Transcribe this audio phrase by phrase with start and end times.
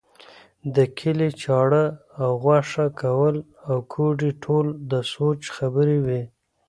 [0.75, 1.85] د کلي چاړه
[2.21, 3.35] او غوښه کول
[3.69, 6.21] او کوډې ټول د سوچ خبرې وې.